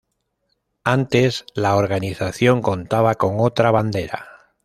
[0.83, 4.25] Antes la organización contaba con otra bandera.